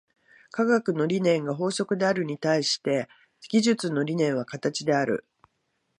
[0.49, 3.07] 科学の理念が法則であるに対して、
[3.51, 5.27] 技術の理念は形である。